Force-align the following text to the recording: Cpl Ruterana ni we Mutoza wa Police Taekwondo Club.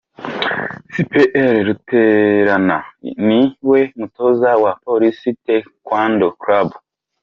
Cpl 0.93 1.55
Ruterana 1.67 2.77
ni 3.27 3.41
we 3.69 3.79
Mutoza 3.99 4.49
wa 4.63 4.71
Police 4.85 5.29
Taekwondo 5.45 6.27
Club. 6.41 6.67